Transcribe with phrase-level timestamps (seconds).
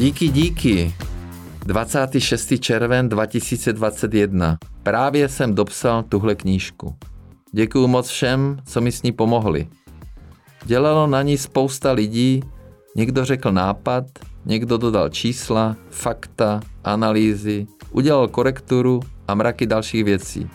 [0.00, 0.94] Díky, díky.
[1.66, 2.52] 26.
[2.60, 4.58] červen 2021.
[4.82, 6.94] Právě jsem dopsal tuhle knížku.
[7.52, 9.68] Děkuju moc všem, co mi s ní pomohli.
[10.64, 12.42] Dělalo na ní spousta lidí,
[12.96, 14.04] někdo řekl nápad,
[14.44, 20.50] někdo dodal čísla, fakta, analýzy, udělal korekturu a mraky dalších věcí.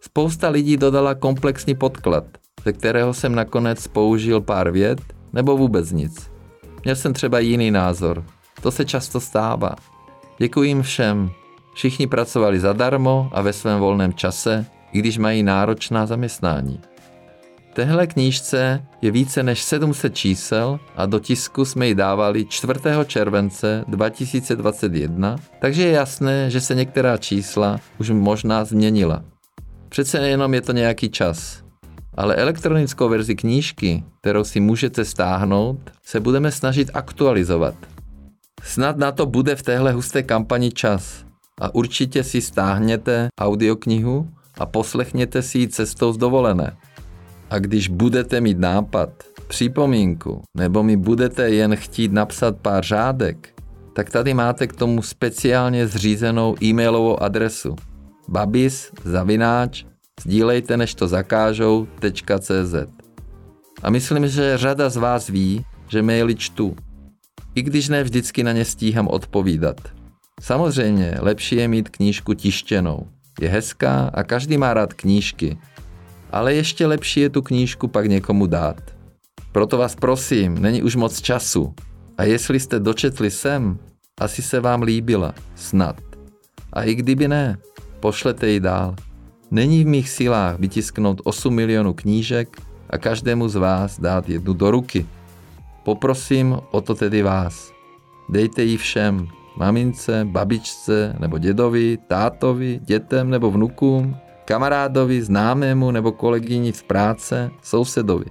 [0.00, 2.24] Spousta lidí dodala komplexní podklad,
[2.64, 5.00] ze kterého jsem nakonec použil pár vět
[5.32, 6.30] nebo vůbec nic.
[6.84, 8.24] Měl jsem třeba jiný názor.
[8.66, 9.74] To se často stává.
[10.38, 11.30] Děkuji jim všem.
[11.74, 16.80] Všichni pracovali zadarmo a ve svém volném čase, i když mají náročná zaměstnání.
[17.74, 22.72] Tehle knížce je více než 700 čísel a do tisku jsme ji dávali 4.
[23.06, 29.22] července 2021, takže je jasné, že se některá čísla už možná změnila.
[29.88, 31.62] Přece jenom je to nějaký čas.
[32.14, 37.95] Ale elektronickou verzi knížky, kterou si můžete stáhnout, se budeme snažit aktualizovat.
[38.62, 41.24] Snad na to bude v téhle husté kampani čas.
[41.60, 46.76] A určitě si stáhněte audioknihu a poslechněte si ji cestou z dovolené.
[47.50, 49.10] A když budete mít nápad,
[49.48, 53.48] připomínku, nebo mi budete jen chtít napsat pár řádek,
[53.92, 57.76] tak tady máte k tomu speciálně zřízenou e-mailovou adresu
[58.28, 59.84] babis zavináč
[60.20, 62.74] sdílejte než to zakážou.cz
[63.82, 66.76] A myslím, že řada z vás ví, že maily čtu,
[67.56, 69.80] i když ne vždycky na ně stíhám odpovídat.
[70.40, 73.06] Samozřejmě, lepší je mít knížku tištěnou.
[73.40, 75.58] Je hezká a každý má rád knížky,
[76.30, 78.80] ale ještě lepší je tu knížku pak někomu dát.
[79.52, 81.74] Proto vás prosím, není už moc času.
[82.18, 83.78] A jestli jste dočetli sem,
[84.20, 86.00] asi se vám líbila, snad.
[86.72, 87.58] A i kdyby ne,
[88.00, 88.96] pošlete ji dál.
[89.50, 92.60] Není v mých silách vytisknout 8 milionů knížek
[92.90, 95.06] a každému z vás dát jednu do ruky.
[95.86, 97.72] Poprosím o to tedy vás.
[98.28, 106.72] Dejte ji všem, mamince, babičce nebo dědovi, tátovi, dětem nebo vnukům, kamarádovi, známému nebo kolegyni
[106.72, 108.24] z práce, sousedovi,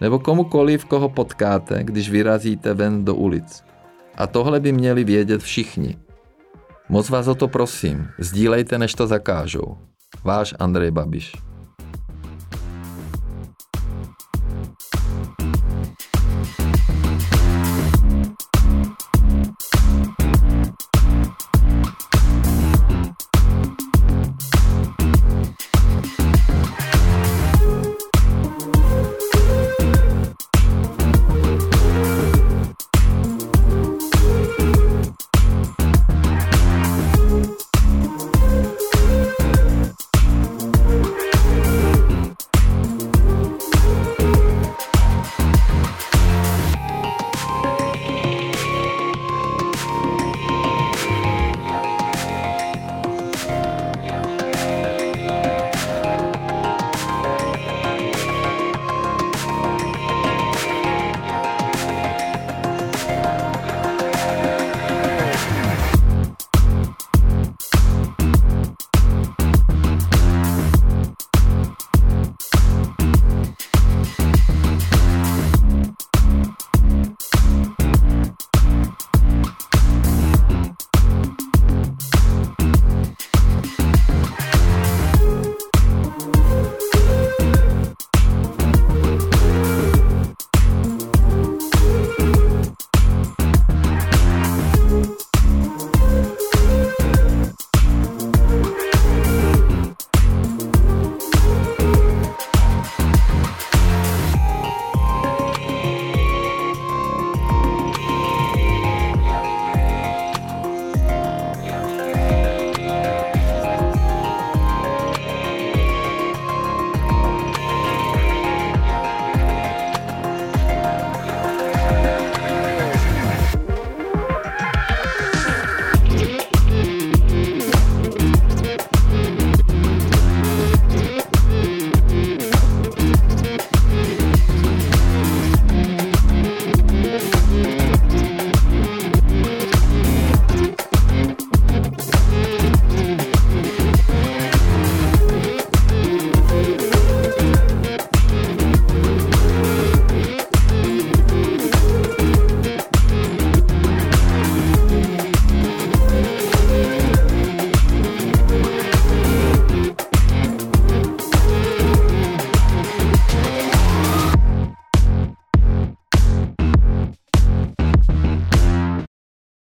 [0.00, 3.64] nebo komukoliv, koho potkáte, když vyrazíte ven do ulic.
[4.14, 5.96] A tohle by měli vědět všichni.
[6.88, 9.76] Moc vás o to prosím, sdílejte, než to zakážou.
[10.24, 11.51] Váš Andrej Babiš.